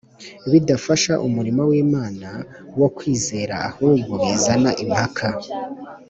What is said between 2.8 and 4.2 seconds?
kwizera ahubwo